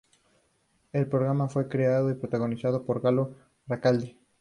[0.93, 3.35] El programa fue creado y protagonizado por Galo
[3.67, 4.17] Recalde.